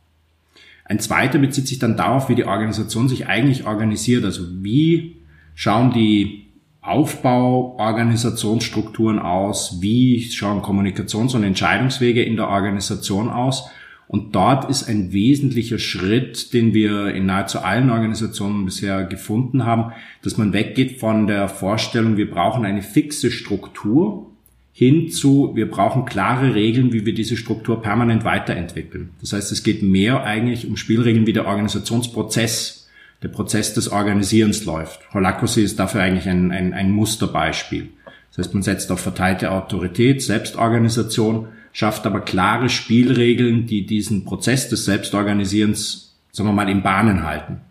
Ein 0.85 1.01
zweiter 1.01 1.39
bezieht 1.39 1.67
sich 1.67 1.79
dann 1.79 1.97
darauf, 1.97 2.29
wie 2.29 2.35
die 2.35 2.45
Organisation 2.45 3.09
sich 3.09 3.27
eigentlich 3.27 3.67
organisiert. 3.67 4.25
Also 4.25 4.43
wie 4.63 5.17
schauen 5.55 5.93
die 5.93 6.44
Aufbau 6.85 7.77
Organisationsstrukturen 7.79 9.19
aus, 9.19 9.79
wie 9.81 10.23
schauen 10.31 10.61
Kommunikations- 10.61 11.35
und 11.35 11.43
Entscheidungswege 11.43 12.23
in 12.23 12.37
der 12.37 12.49
Organisation 12.49 13.31
aus. 13.31 13.71
Und 14.07 14.35
dort 14.35 14.69
ist 14.69 14.87
ein 14.87 15.13
wesentlicher 15.13 15.79
Schritt, 15.79 16.53
den 16.53 16.75
wir 16.75 17.15
in 17.15 17.25
nahezu 17.25 17.61
allen 17.61 17.89
Organisationen 17.89 18.67
bisher 18.67 19.05
gefunden 19.05 19.65
haben, 19.65 19.93
dass 20.23 20.37
man 20.37 20.53
weggeht 20.53 21.01
von 21.01 21.27
der 21.27 21.49
Vorstellung, 21.49 22.19
wir 22.19 22.31
brauchen 22.31 22.67
eine 22.67 22.83
fixe 22.83 23.31
Struktur 23.31 24.31
hin 24.73 25.09
zu, 25.09 25.53
wir 25.55 25.71
brauchen 25.71 26.05
klare 26.05 26.55
Regeln, 26.55 26.93
wie 26.93 27.07
wir 27.07 27.15
diese 27.15 27.39
Struktur 27.39 27.81
permanent 27.81 28.25
weiterentwickeln. 28.25 29.11
Das 29.23 29.33
heißt, 29.33 29.53
es 29.53 29.63
geht 29.63 29.83
mehr 29.83 30.25
eigentlich 30.25 30.67
um 30.67 30.77
Spielregeln, 30.77 31.27
wie 31.27 31.33
der 31.33 31.47
Organisationsprozess 31.47 32.84
der 33.25 33.31
Prozess 33.31 33.73
des 33.73 33.91
Organisierens 33.91 34.67
läuft. 34.67 35.01
Holacracy 35.15 35.63
ist 35.63 35.79
dafür 35.79 36.03
eigentlich 36.03 36.29
ein, 36.29 36.53
ein, 36.53 36.75
ein 36.75 36.91
Musterbeispiel. 36.91 37.89
Das 38.29 38.45
heißt, 38.45 38.55
man 38.55 38.63
setzt 38.63 38.93
auf 38.93 39.01
verteilte 39.01 39.51
Autorität, 39.51 40.23
Selbstorganisation, 40.23 41.49
schafft 41.73 42.05
aber 42.05 42.21
klare 42.21 42.69
Spielregeln, 42.69 43.67
die 43.67 43.87
diesen 43.87 44.27
Prozess 44.27 44.69
des 44.69 44.85
Selbstorganisierens, 44.85 46.15
sagen 46.33 46.51
wir 46.51 46.53
mal, 46.53 46.69
in 46.69 46.83
Bahnen 46.83 47.25
halten. 47.25 47.63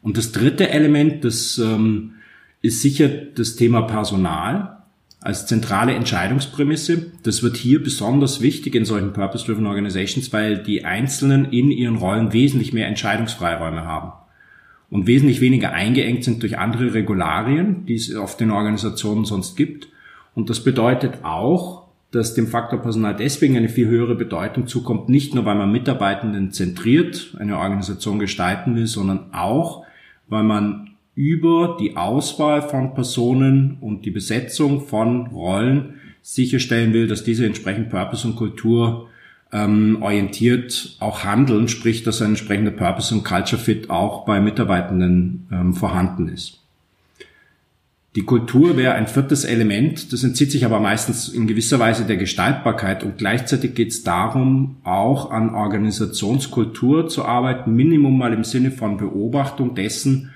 Und 0.00 0.16
das 0.16 0.32
dritte 0.32 0.70
Element, 0.70 1.24
das 1.24 1.58
ähm, 1.58 2.14
ist 2.62 2.80
sicher 2.80 3.08
das 3.08 3.56
Thema 3.56 3.82
Personal 3.82 4.78
als 5.26 5.44
zentrale 5.44 5.92
Entscheidungsprämisse. 5.92 7.10
Das 7.24 7.42
wird 7.42 7.56
hier 7.56 7.82
besonders 7.82 8.40
wichtig 8.40 8.76
in 8.76 8.84
solchen 8.84 9.12
Purpose-Driven 9.12 9.66
Organizations, 9.66 10.32
weil 10.32 10.62
die 10.62 10.84
Einzelnen 10.84 11.46
in 11.46 11.72
ihren 11.72 11.96
Rollen 11.96 12.32
wesentlich 12.32 12.72
mehr 12.72 12.86
Entscheidungsfreiräume 12.86 13.84
haben 13.84 14.12
und 14.88 15.08
wesentlich 15.08 15.40
weniger 15.40 15.72
eingeengt 15.72 16.22
sind 16.22 16.44
durch 16.44 16.58
andere 16.58 16.94
Regularien, 16.94 17.86
die 17.86 17.96
es 17.96 18.14
auf 18.14 18.36
den 18.36 18.52
Organisationen 18.52 19.24
sonst 19.24 19.56
gibt. 19.56 19.88
Und 20.36 20.48
das 20.48 20.62
bedeutet 20.62 21.24
auch, 21.24 21.88
dass 22.12 22.34
dem 22.34 22.46
Faktor 22.46 22.80
Personal 22.80 23.16
deswegen 23.16 23.56
eine 23.56 23.68
viel 23.68 23.88
höhere 23.88 24.14
Bedeutung 24.14 24.68
zukommt, 24.68 25.08
nicht 25.08 25.34
nur 25.34 25.44
weil 25.44 25.56
man 25.56 25.72
Mitarbeitenden 25.72 26.52
zentriert 26.52 27.34
eine 27.40 27.58
Organisation 27.58 28.20
gestalten 28.20 28.76
will, 28.76 28.86
sondern 28.86 29.32
auch, 29.32 29.84
weil 30.28 30.44
man 30.44 30.95
über 31.16 31.78
die 31.80 31.96
Auswahl 31.96 32.62
von 32.62 32.94
Personen 32.94 33.78
und 33.80 34.04
die 34.04 34.10
Besetzung 34.10 34.86
von 34.86 35.26
Rollen 35.28 35.94
sicherstellen 36.22 36.92
will, 36.92 37.08
dass 37.08 37.24
diese 37.24 37.46
entsprechend 37.46 37.88
Purpose 37.88 38.28
und 38.28 38.36
Kultur 38.36 39.08
ähm, 39.50 39.98
orientiert 40.02 40.96
auch 41.00 41.24
handeln, 41.24 41.68
sprich, 41.68 42.02
dass 42.02 42.20
ein 42.20 42.30
entsprechender 42.30 42.70
Purpose 42.70 43.14
und 43.14 43.24
Culture 43.24 43.60
Fit 43.60 43.88
auch 43.88 44.26
bei 44.26 44.40
Mitarbeitenden 44.40 45.48
ähm, 45.50 45.74
vorhanden 45.74 46.28
ist. 46.28 46.60
Die 48.14 48.24
Kultur 48.24 48.76
wäre 48.76 48.94
ein 48.94 49.06
viertes 49.06 49.44
Element, 49.44 50.12
das 50.12 50.24
entzieht 50.24 50.50
sich 50.50 50.64
aber 50.64 50.80
meistens 50.80 51.28
in 51.28 51.46
gewisser 51.46 51.78
Weise 51.78 52.04
der 52.04 52.16
Gestaltbarkeit 52.16 53.04
und 53.04 53.18
gleichzeitig 53.18 53.74
geht 53.74 53.88
es 53.88 54.02
darum, 54.04 54.76
auch 54.84 55.30
an 55.30 55.54
Organisationskultur 55.54 57.08
zu 57.08 57.24
arbeiten, 57.24 57.74
Minimum 57.74 58.16
mal 58.18 58.32
im 58.32 58.44
Sinne 58.44 58.70
von 58.70 58.96
Beobachtung 58.96 59.74
dessen, 59.74 60.32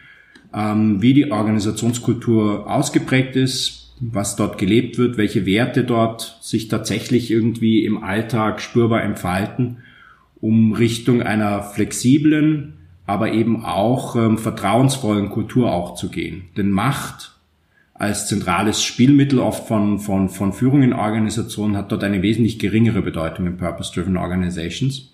ähm, 0.55 1.01
wie 1.03 1.15
die 1.15 1.31
Organisationskultur 1.31 2.71
ausgeprägt 2.71 3.37
ist, 3.37 3.93
was 4.01 4.37
dort 4.37 4.59
gelebt 4.59 4.99
wird, 4.99 5.17
welche 5.17 5.47
Werte 5.47 5.85
dort 5.85 6.39
sich 6.41 6.69
tatsächlich 6.69 7.31
irgendwie 7.31 7.85
im 7.85 8.03
Alltag 8.03 8.61
spürbar 8.61 9.03
entfalten, 9.03 9.79
um 10.41 10.73
Richtung 10.73 11.23
einer 11.23 11.63
flexiblen, 11.63 12.79
aber 13.07 13.33
eben 13.33 13.65
auch 13.65 14.17
ähm, 14.17 14.39
vertrauensvollen 14.39 15.29
Kultur 15.31 15.73
auch 15.73 15.95
zu 15.97 16.09
gehen. 16.09 16.45
Denn 16.57 16.71
Macht 16.71 17.37
als 17.93 18.29
zentrales 18.29 18.83
Spielmittel 18.83 19.39
oft 19.39 19.69
von, 19.69 19.99
von, 19.99 20.31
von 20.31 20.55
Führung 20.55 20.83
in 20.83 20.95
Organisationen 20.95 21.77
hat 21.77 21.93
dort 21.93 22.03
eine 22.03 22.23
wesentlich 22.23 22.59
geringere 22.59 23.03
Bedeutung 23.03 23.47
in 23.47 23.59
Purpose-Driven 23.59 24.17
Organizations. 24.17 25.13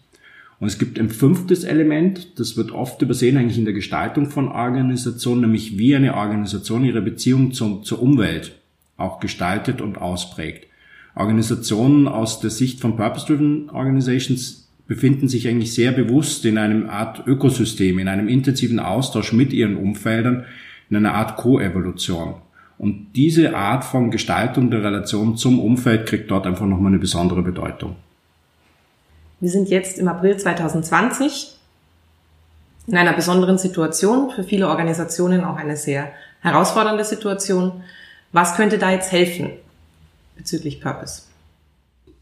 Und 0.58 0.68
es 0.68 0.78
gibt 0.78 0.98
ein 0.98 1.10
fünftes 1.10 1.64
Element, 1.64 2.38
das 2.38 2.56
wird 2.56 2.72
oft 2.72 3.02
übersehen 3.02 3.36
eigentlich 3.36 3.58
in 3.58 3.66
der 3.66 3.74
Gestaltung 3.74 4.30
von 4.30 4.48
Organisationen, 4.48 5.42
nämlich 5.42 5.78
wie 5.78 5.94
eine 5.94 6.14
Organisation 6.14 6.84
ihre 6.84 7.02
Beziehung 7.02 7.52
zum, 7.52 7.84
zur 7.84 8.00
Umwelt 8.00 8.52
auch 8.96 9.20
gestaltet 9.20 9.82
und 9.82 9.98
ausprägt. 9.98 10.66
Organisationen 11.14 12.08
aus 12.08 12.40
der 12.40 12.50
Sicht 12.50 12.80
von 12.80 12.96
Purpose-Driven 12.96 13.70
Organizations 13.70 14.70
befinden 14.86 15.28
sich 15.28 15.48
eigentlich 15.48 15.74
sehr 15.74 15.92
bewusst 15.92 16.44
in 16.44 16.58
einem 16.58 16.88
Art 16.88 17.26
Ökosystem, 17.26 17.98
in 17.98 18.08
einem 18.08 18.28
intensiven 18.28 18.78
Austausch 18.78 19.32
mit 19.32 19.52
ihren 19.52 19.76
Umfeldern, 19.76 20.44
in 20.88 20.96
einer 20.96 21.14
Art 21.14 21.36
Co-Evolution. 21.36 22.36
Und 22.78 23.08
diese 23.16 23.56
Art 23.56 23.84
von 23.84 24.10
Gestaltung 24.10 24.70
der 24.70 24.84
Relation 24.84 25.36
zum 25.36 25.58
Umfeld 25.58 26.06
kriegt 26.06 26.30
dort 26.30 26.46
einfach 26.46 26.66
nochmal 26.66 26.92
eine 26.92 26.98
besondere 26.98 27.42
Bedeutung. 27.42 27.96
Wir 29.40 29.50
sind 29.50 29.68
jetzt 29.68 29.98
im 29.98 30.08
April 30.08 30.36
2020 30.36 31.56
in 32.86 32.96
einer 32.96 33.12
besonderen 33.12 33.58
Situation, 33.58 34.30
für 34.30 34.44
viele 34.44 34.68
Organisationen 34.68 35.44
auch 35.44 35.56
eine 35.56 35.76
sehr 35.76 36.12
herausfordernde 36.40 37.04
Situation. 37.04 37.84
Was 38.32 38.56
könnte 38.56 38.78
da 38.78 38.90
jetzt 38.90 39.12
helfen 39.12 39.50
bezüglich 40.36 40.80
Purpose? 40.80 41.25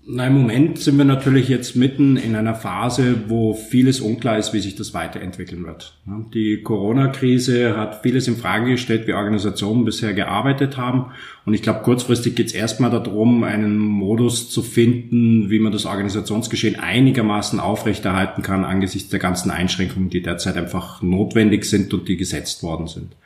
Na, 0.07 0.27
im 0.27 0.35
Moment 0.35 0.79
sind 0.79 0.99
wir 0.99 1.07
natürlich 1.07 1.49
jetzt 1.49 1.77
mitten 1.77 2.19
in 2.19 2.37
einer 2.37 2.55
Phase, 2.55 3.25
wo 3.29 3.55
vieles 3.55 4.01
unklar 4.01 4.37
ist, 4.37 4.53
wie 4.53 4.61
sich 4.61 4.75
das 4.75 4.93
weiterentwickeln 4.93 5.65
wird. 5.65 5.97
Die 6.35 6.61
Corona-Krise 6.63 7.75
hat 7.75 8.03
vieles 8.03 8.29
in 8.29 8.37
Frage 8.37 8.73
gestellt, 8.73 9.07
wie 9.07 9.15
Organisationen 9.15 9.87
bisher 9.87 10.13
gearbeitet 10.13 10.77
haben. 10.77 11.07
Und 11.47 11.55
ich 11.55 11.63
glaube, 11.63 11.81
kurzfristig 11.81 12.35
geht 12.35 12.49
es 12.49 12.53
erstmal 12.53 12.91
darum, 12.91 13.45
einen 13.45 13.79
Modus 13.79 14.51
zu 14.51 14.63
finden, 14.63 15.49
wie 15.49 15.59
man 15.59 15.73
das 15.73 15.87
Organisationsgeschehen 15.87 16.79
einigermaßen 16.79 17.59
aufrechterhalten 17.59 18.43
kann 18.43 18.67
angesichts 18.67 19.09
der 19.09 19.21
ganzen 19.21 19.51
Einschränkungen, 19.51 20.11
die 20.11 20.21
derzeit 20.21 20.59
einfach 20.59 21.01
notwendig 21.01 21.65
sind 21.65 21.95
und 21.95 22.09
die 22.09 22.19
gesetzt 22.19 22.63
worden 22.63 22.89
sind. 22.89 23.17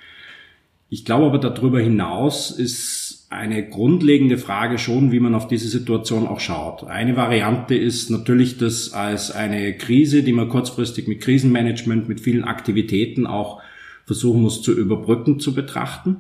Ich 0.91 1.05
glaube 1.05 1.27
aber 1.27 1.39
darüber 1.39 1.81
hinaus 1.81 2.53
ist 2.53 2.98
eine 3.31 3.69
grundlegende 3.69 4.39
Frage 4.39 4.79
schon, 4.79 5.13
wie 5.13 5.21
man 5.21 5.35
auf 5.35 5.49
diese 5.49 5.69
Situation 5.69 6.27
auch 6.27 6.41
schaut. 6.41 6.85
Eine 6.85 7.17
Variante 7.17 7.75
ist 7.75 8.11
natürlich 8.11 8.57
das 8.57 8.95
als 8.95 9.31
eine 9.31 9.77
Krise, 9.77 10.23
die 10.23 10.33
man 10.33 10.49
kurzfristig 10.49 11.09
mit 11.09 11.21
Krisenmanagement, 11.21 12.09
mit 12.09 12.21
vielen 12.21 12.45
Aktivitäten 12.45 13.27
auch 13.27 13.61
versuchen 14.07 14.41
muss 14.41 14.63
zu 14.63 14.73
überbrücken, 14.73 15.41
zu 15.41 15.55
betrachten. 15.55 16.17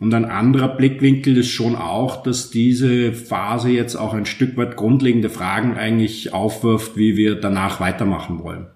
Und 0.00 0.12
ein 0.12 0.24
anderer 0.24 0.76
Blickwinkel 0.76 1.36
ist 1.36 1.50
schon 1.50 1.76
auch, 1.76 2.24
dass 2.24 2.50
diese 2.50 3.12
Phase 3.12 3.70
jetzt 3.70 3.94
auch 3.94 4.12
ein 4.12 4.26
Stück 4.26 4.56
weit 4.56 4.74
grundlegende 4.76 5.30
Fragen 5.30 5.76
eigentlich 5.76 6.32
aufwirft, 6.32 6.96
wie 6.96 7.16
wir 7.16 7.36
danach 7.36 7.78
weitermachen 7.78 8.40
wollen. 8.42 8.66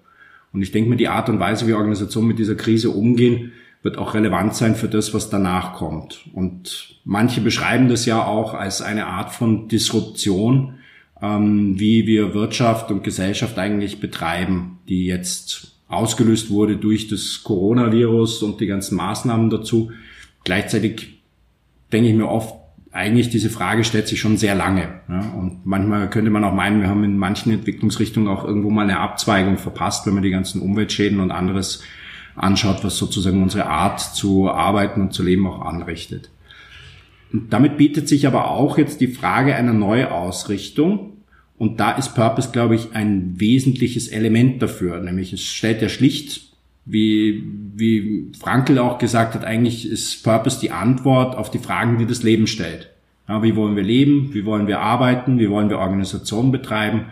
Und 0.53 0.61
ich 0.61 0.71
denke 0.71 0.89
mir, 0.89 0.95
die 0.95 1.09
Art 1.09 1.27
und 1.27 1.41
Weise, 1.41 1.67
wie 1.67 1.73
Organisationen 1.73 2.29
mit 2.29 2.39
dieser 2.39 2.55
Krise 2.55 2.91
umgehen, 2.91 3.51
wird 3.81 3.97
auch 3.97 4.13
relevant 4.13 4.55
sein 4.55 4.75
für 4.75 4.89
das, 4.89 5.13
was 5.13 5.29
danach 5.29 5.73
kommt. 5.73 6.25
Und 6.33 6.99
manche 7.05 7.41
beschreiben 7.41 7.87
das 7.87 8.05
ja 8.05 8.25
auch 8.25 8.53
als 8.53 8.81
eine 8.81 9.07
Art 9.07 9.31
von 9.31 9.67
Disruption, 9.67 10.79
ähm, 11.21 11.79
wie 11.79 12.05
wir 12.05 12.33
Wirtschaft 12.33 12.91
und 12.91 13.03
Gesellschaft 13.03 13.57
eigentlich 13.57 13.99
betreiben, 13.99 14.79
die 14.89 15.05
jetzt 15.05 15.77
ausgelöst 15.87 16.49
wurde 16.49 16.77
durch 16.77 17.07
das 17.07 17.43
Coronavirus 17.43 18.43
und 18.43 18.59
die 18.59 18.67
ganzen 18.67 18.95
Maßnahmen 18.95 19.49
dazu. 19.49 19.91
Gleichzeitig 20.43 21.19
denke 21.91 22.09
ich 22.09 22.15
mir 22.15 22.27
oft, 22.27 22.55
eigentlich 22.91 23.29
diese 23.29 23.49
Frage 23.49 23.83
stellt 23.83 24.07
sich 24.07 24.19
schon 24.19 24.37
sehr 24.37 24.55
lange. 24.55 25.01
Ja? 25.07 25.19
Und 25.37 25.65
manchmal 25.65 26.09
könnte 26.09 26.31
man 26.31 26.43
auch 26.43 26.53
meinen, 26.53 26.81
wir 26.81 26.89
haben 26.89 27.03
in 27.03 27.17
manchen 27.17 27.51
Entwicklungsrichtungen 27.51 28.29
auch 28.29 28.43
irgendwo 28.43 28.69
mal 28.69 28.83
eine 28.83 28.99
Abzweigung 28.99 29.57
verpasst, 29.57 30.05
wenn 30.05 30.13
man 30.13 30.23
die 30.23 30.31
ganzen 30.31 30.61
Umweltschäden 30.61 31.19
und 31.19 31.31
anderes 31.31 31.83
anschaut, 32.39 32.83
was 32.83 32.97
sozusagen 32.97 33.43
unsere 33.43 33.65
Art 33.67 33.99
zu 33.99 34.49
arbeiten 34.49 35.01
und 35.01 35.13
zu 35.13 35.23
leben 35.23 35.47
auch 35.47 35.61
anrichtet. 35.61 36.29
Und 37.31 37.53
damit 37.53 37.77
bietet 37.77 38.07
sich 38.07 38.25
aber 38.25 38.49
auch 38.49 38.77
jetzt 38.77 39.01
die 39.01 39.07
Frage 39.07 39.55
einer 39.55 39.73
Neuausrichtung 39.73 41.13
Und 41.57 41.81
da 41.81 41.91
ist 41.91 42.15
Purpose, 42.15 42.51
glaube 42.51 42.75
ich, 42.75 42.95
ein 42.95 43.33
wesentliches 43.37 44.07
Element 44.07 44.61
dafür. 44.61 45.01
Nämlich 45.01 45.33
es 45.33 45.43
stellt 45.43 45.81
ja 45.81 45.89
schlicht, 45.89 46.53
wie, 46.85 47.43
wie 47.75 48.31
Frankl 48.39 48.79
auch 48.79 48.97
gesagt 48.97 49.35
hat, 49.35 49.43
eigentlich 49.43 49.87
ist 49.87 50.23
Purpose 50.23 50.59
die 50.61 50.71
Antwort 50.71 51.35
auf 51.35 51.51
die 51.51 51.59
Fragen, 51.59 51.97
die 51.97 52.05
das 52.05 52.23
Leben 52.23 52.47
stellt. 52.47 52.89
Ja, 53.27 53.43
wie 53.43 53.55
wollen 53.57 53.75
wir 53.75 53.83
leben? 53.83 54.33
Wie 54.33 54.45
wollen 54.45 54.67
wir 54.67 54.79
arbeiten? 54.79 55.37
Wie 55.37 55.49
wollen 55.49 55.69
wir 55.69 55.79
Organisationen 55.79 56.51
betreiben? 56.51 57.07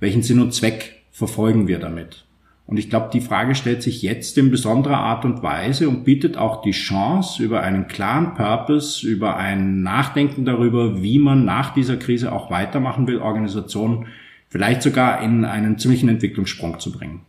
Welchen 0.00 0.22
Sinn 0.22 0.40
und 0.40 0.54
Zweck 0.54 1.02
verfolgen 1.12 1.68
wir 1.68 1.78
damit? 1.78 2.24
Und 2.66 2.78
ich 2.78 2.88
glaube, 2.88 3.10
die 3.12 3.20
Frage 3.20 3.54
stellt 3.54 3.82
sich 3.82 4.00
jetzt 4.00 4.38
in 4.38 4.50
besonderer 4.50 4.96
Art 4.96 5.24
und 5.24 5.42
Weise 5.42 5.88
und 5.88 6.04
bietet 6.04 6.38
auch 6.38 6.62
die 6.62 6.70
Chance, 6.70 7.42
über 7.42 7.62
einen 7.62 7.88
klaren 7.88 8.34
Purpose, 8.34 9.06
über 9.06 9.36
ein 9.36 9.82
Nachdenken 9.82 10.46
darüber, 10.46 11.02
wie 11.02 11.18
man 11.18 11.44
nach 11.44 11.74
dieser 11.74 11.96
Krise 11.96 12.32
auch 12.32 12.50
weitermachen 12.50 13.06
will, 13.06 13.18
Organisationen 13.18 14.06
vielleicht 14.48 14.82
sogar 14.82 15.22
in 15.22 15.44
einen 15.44 15.78
ziemlichen 15.78 16.08
Entwicklungssprung 16.08 16.80
zu 16.80 16.90
bringen. 16.90 17.20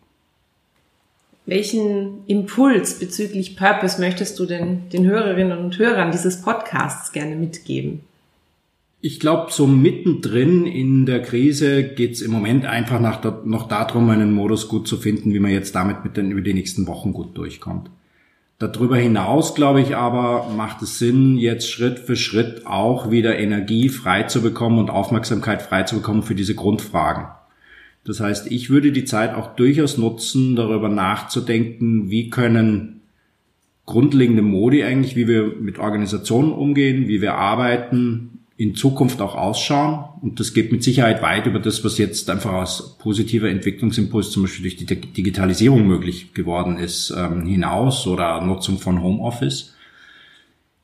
Welchen 1.46 2.26
Impuls 2.28 2.98
bezüglich 2.98 3.56
Purpose 3.56 4.00
möchtest 4.00 4.40
du 4.40 4.46
denn 4.46 4.90
den 4.90 5.06
Hörerinnen 5.06 5.58
und 5.58 5.78
Hörern 5.78 6.12
dieses 6.12 6.42
Podcasts 6.42 7.12
gerne 7.12 7.36
mitgeben? 7.36 8.02
Ich 9.06 9.20
glaube, 9.20 9.52
so 9.52 9.68
mittendrin 9.68 10.66
in 10.66 11.06
der 11.06 11.22
Krise 11.22 11.84
geht's 11.84 12.22
im 12.22 12.32
Moment 12.32 12.66
einfach 12.66 13.00
nach, 13.00 13.22
noch 13.46 13.68
darum, 13.68 14.10
einen 14.10 14.34
Modus 14.34 14.68
gut 14.68 14.88
zu 14.88 14.98
finden, 14.98 15.32
wie 15.32 15.40
man 15.40 15.52
jetzt 15.52 15.76
damit 15.76 16.04
mit 16.04 16.18
den, 16.18 16.32
über 16.32 16.42
die 16.42 16.56
nächsten 16.56 16.88
Wochen 16.88 17.14
gut 17.14 17.38
durchkommt. 17.38 17.92
Darüber 18.58 18.98
hinaus, 18.98 19.54
glaube 19.54 19.80
ich 19.80 19.96
aber, 19.96 20.50
macht 20.58 20.82
es 20.82 20.98
Sinn, 20.98 21.38
jetzt 21.38 21.70
Schritt 21.70 22.00
für 22.00 22.16
Schritt 22.16 22.66
auch 22.66 23.12
wieder 23.12 23.38
Energie 23.38 23.90
frei 23.90 24.24
zu 24.24 24.42
bekommen 24.42 24.80
und 24.80 24.90
Aufmerksamkeit 24.90 25.62
frei 25.62 25.84
zu 25.84 25.98
bekommen 25.98 26.24
für 26.24 26.34
diese 26.34 26.56
Grundfragen. 26.56 27.28
Das 28.06 28.22
heißt, 28.22 28.52
ich 28.52 28.72
würde 28.72 28.92
die 28.92 29.06
Zeit 29.06 29.36
auch 29.36 29.56
durchaus 29.56 30.00
nutzen, 30.00 30.56
darüber 30.56 30.90
nachzudenken, 30.90 32.10
wie 32.10 32.32
können 32.32 33.02
grundlegende 33.86 34.42
Modi 34.42 34.84
eigentlich, 34.84 35.16
wie 35.16 35.28
wir 35.28 35.58
mit 35.62 35.78
Organisationen 35.78 36.52
umgehen, 36.54 37.08
wie 37.08 37.22
wir 37.22 37.36
arbeiten, 37.36 38.35
in 38.58 38.76
Zukunft 38.76 39.22
auch 39.22 39.36
ausschauen. 39.36 40.06
Und 40.22 40.40
das 40.40 40.54
geht 40.54 40.72
mit 40.72 40.84
Sicherheit 40.84 41.22
weit 41.22 41.46
über 41.46 41.60
das, 41.60 41.84
was 41.84 41.98
jetzt 41.98 42.30
einfach 42.30 42.54
als 42.54 42.96
positiver 43.00 43.50
Entwicklungsimpuls 43.50 44.32
zum 44.32 44.44
Beispiel 44.44 44.64
durch 44.64 44.78
die 44.78 44.86
Digitalisierung 44.86 45.86
möglich 45.86 46.34
geworden 46.34 46.78
ist, 46.78 47.14
ähm, 47.16 47.46
hinaus 47.46 48.08
oder 48.08 48.42
Nutzung 48.42 48.80
von 48.80 49.02
Homeoffice. 49.02 49.74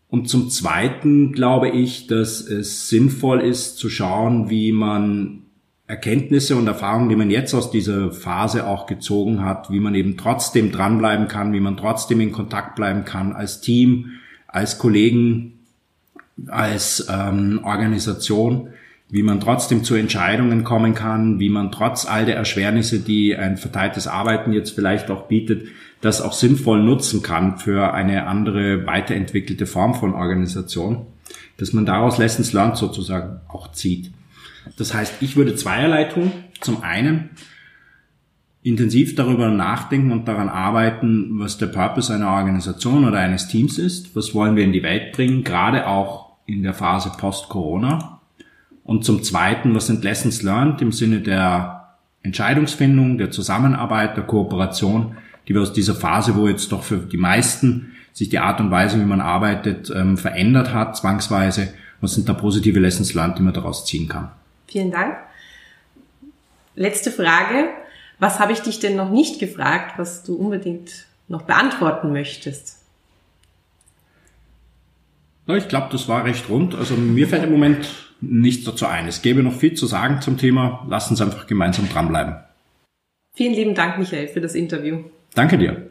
Und 0.10 0.28
zum 0.28 0.50
Zweiten 0.50 1.32
glaube 1.32 1.70
ich, 1.70 2.08
dass 2.08 2.42
es 2.42 2.90
sinnvoll 2.90 3.40
ist 3.40 3.78
zu 3.78 3.90
schauen, 3.90 4.50
wie 4.50 4.74
man 4.74 5.44
Erkenntnisse 5.88 6.58
und 6.58 6.68
Erfahrungen, 6.68 7.08
die 7.08 7.16
man 7.16 7.30
jetzt 7.30 7.54
aus 7.54 7.72
dieser 7.72 8.12
Phase 8.12 8.68
auch 8.68 8.88
gezogen 8.88 9.46
hat, 9.46 9.72
wie 9.72 9.80
man 9.80 9.96
eben 9.96 10.18
trotzdem 10.18 10.74
dranbleiben 10.74 11.30
kann, 11.30 11.54
wie 11.54 11.62
man 11.62 11.78
trotzdem 11.78 12.20
in 12.20 12.34
Kontakt 12.34 12.76
bleiben 12.76 13.06
kann 13.06 13.32
als 13.32 13.62
Team, 13.62 14.12
als 14.48 14.78
Kollegen, 14.78 15.61
als 16.48 17.08
ähm, 17.10 17.62
Organisation, 17.64 18.70
wie 19.10 19.24
man 19.24 19.40
trotzdem 19.40 19.84
zu 19.84 19.96
Entscheidungen 19.96 20.64
kommen 20.64 20.96
kann, 20.96 21.40
wie 21.40 21.50
man 21.50 21.72
trotz 21.72 22.06
all 22.06 22.26
der 22.26 22.38
Erschwernisse, 22.38 23.00
die 23.00 23.36
ein 23.36 23.58
verteiltes 23.58 24.08
Arbeiten 24.08 24.54
jetzt 24.54 24.72
vielleicht 24.72 25.12
auch 25.12 25.28
bietet, 25.28 25.68
das 26.00 26.22
auch 26.22 26.34
sinnvoll 26.34 26.82
nutzen 26.82 27.22
kann 27.22 27.58
für 27.58 27.94
eine 27.94 28.26
andere 28.28 28.86
weiterentwickelte 28.88 29.66
Form 29.66 29.94
von 29.94 30.14
Organisation, 30.14 31.06
dass 31.58 31.74
man 31.74 31.86
daraus 31.86 32.18
Lessons 32.18 32.54
learned 32.54 32.78
sozusagen 32.78 33.42
auch 33.48 33.72
zieht. 33.72 34.12
Das 34.78 34.94
heißt, 34.94 35.16
ich 35.22 35.36
würde 35.36 35.56
zweierlei 35.56 36.06
tun. 36.06 36.32
Zum 36.60 36.84
einen 36.84 37.32
intensiv 38.64 39.16
darüber 39.16 39.50
nachdenken 39.50 40.12
und 40.12 40.28
daran 40.28 40.50
arbeiten, 40.50 41.40
was 41.40 41.58
der 41.58 41.68
Purpose 41.68 42.14
einer 42.14 42.32
Organisation 42.32 43.06
oder 43.06 43.18
eines 43.18 43.48
Teams 43.48 43.80
ist. 43.80 44.16
Was 44.16 44.36
wollen 44.36 44.56
wir 44.56 44.64
in 44.64 44.74
die 44.74 44.84
Welt 44.84 45.14
bringen, 45.14 45.44
gerade 45.44 45.88
auch 45.88 46.32
in 46.46 46.64
der 46.64 46.74
Phase 46.74 47.12
post-Corona. 47.18 48.20
Und 48.84 49.06
zum 49.06 49.24
Zweiten, 49.24 49.74
was 49.74 49.88
sind 49.88 50.04
Lessons 50.04 50.42
learned 50.44 50.82
im 50.82 50.92
Sinne 50.92 51.22
der 51.22 51.96
Entscheidungsfindung, 52.24 53.18
der 53.18 53.32
Zusammenarbeit, 53.32 54.18
der 54.18 54.26
Kooperation, 54.26 55.18
die 55.48 55.54
wir 55.54 55.62
aus 55.62 55.74
dieser 55.74 55.96
Phase, 55.96 56.36
wo 56.36 56.48
jetzt 56.48 56.72
doch 56.72 56.84
für 56.84 56.98
die 56.98 57.18
meisten 57.18 57.94
sich 58.14 58.30
die 58.30 58.40
Art 58.40 58.60
und 58.60 58.70
Weise, 58.72 59.00
wie 59.00 59.06
man 59.06 59.22
arbeitet, 59.22 59.92
ähm, 59.96 60.18
verändert 60.18 60.74
hat, 60.74 60.98
zwangsweise. 60.98 61.74
Was 62.02 62.16
sind 62.16 62.28
da 62.28 62.34
positive 62.34 62.80
Lessons 62.80 63.14
learned, 63.14 63.38
die 63.38 63.44
man 63.44 63.54
daraus 63.54 63.86
ziehen 63.86 64.08
kann? 64.08 64.32
Vielen 64.68 64.92
Dank. 64.92 65.16
Letzte 66.76 67.12
Frage. 67.12 67.70
Was 68.22 68.40
habe 68.40 68.54
ich 68.54 68.60
dich 68.60 68.80
denn 68.80 68.96
noch 68.96 69.10
nicht 69.10 69.40
gefragt, 69.40 69.98
was 69.98 70.22
du 70.22 70.36
unbedingt 70.36 71.08
noch 71.28 71.42
beantworten 71.42 72.14
möchtest? 72.14 72.78
Ich 75.48 75.68
glaube, 75.68 75.88
das 75.92 76.08
war 76.08 76.24
recht 76.24 76.48
rund. 76.48 76.76
Also 76.76 76.94
mir 76.94 77.28
fällt 77.28 77.44
im 77.44 77.52
Moment 77.52 77.88
nichts 78.22 78.64
dazu 78.64 78.86
ein. 78.86 79.08
Es 79.08 79.24
gäbe 79.24 79.42
noch 79.42 79.56
viel 79.56 79.74
zu 79.74 79.88
sagen 79.88 80.22
zum 80.22 80.38
Thema. 80.38 80.86
Lass 80.88 81.10
uns 81.10 81.20
einfach 81.20 81.48
gemeinsam 81.48 81.90
dranbleiben. 81.90 82.36
Vielen 83.34 83.56
lieben 83.56 83.74
Dank, 83.74 83.98
Michael, 83.98 84.28
für 84.28 84.40
das 84.40 84.54
Interview. 84.54 85.00
Danke 85.34 85.58
dir. 85.58 85.90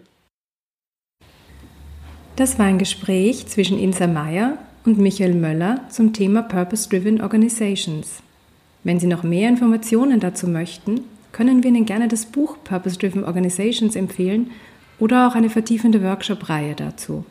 Das 2.36 2.60
war 2.60 2.66
ein 2.66 2.78
Gespräch 2.78 3.48
zwischen 3.48 3.76
Insa 3.76 4.06
Meyer 4.06 4.56
und 4.84 4.98
Michael 4.98 5.34
Möller 5.34 5.80
zum 5.88 6.12
Thema 6.12 6.42
Purpose-Driven 6.42 7.22
Organizations. 7.22 8.22
Wenn 8.84 9.00
Sie 9.00 9.08
noch 9.08 9.24
mehr 9.24 9.48
Informationen 9.48 10.20
dazu 10.20 10.46
möchten, 10.46 11.00
können 11.40 11.64
wir 11.64 11.70
Ihnen 11.70 11.86
gerne 11.86 12.06
das 12.06 12.26
Buch 12.26 12.58
Purpose-Driven 12.64 13.24
Organizations 13.24 13.96
empfehlen 13.96 14.50
oder 14.98 15.26
auch 15.26 15.34
eine 15.34 15.48
vertiefende 15.48 16.02
Workshop-Reihe 16.02 16.74
dazu. 16.74 17.24